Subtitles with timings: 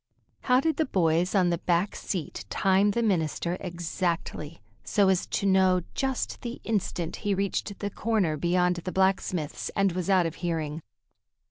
[0.41, 5.45] How did the boys on the back seat time the minister exactly, so as to
[5.45, 10.37] know just the instant he reached the corner beyond the blacksmith's and was out of
[10.41, 10.81] hearing?